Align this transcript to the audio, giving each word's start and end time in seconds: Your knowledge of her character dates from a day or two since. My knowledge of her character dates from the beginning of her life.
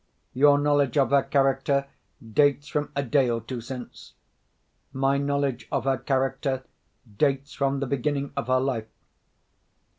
Your 0.33 0.57
knowledge 0.57 0.97
of 0.97 1.11
her 1.11 1.21
character 1.21 1.85
dates 2.33 2.67
from 2.67 2.91
a 2.95 3.03
day 3.03 3.29
or 3.29 3.39
two 3.39 3.61
since. 3.61 4.13
My 4.91 5.19
knowledge 5.19 5.67
of 5.71 5.83
her 5.83 5.99
character 5.99 6.63
dates 7.19 7.53
from 7.53 7.81
the 7.81 7.85
beginning 7.85 8.33
of 8.35 8.47
her 8.47 8.59
life. 8.59 8.87